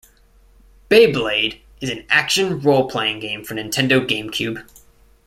"Beyblade" 0.89 1.59
is 1.79 1.91
an 1.91 2.07
action 2.09 2.59
role-playing 2.59 3.19
game 3.19 3.43
for 3.43 3.53
Nintendo 3.53 3.99
GameCube. 4.03 4.67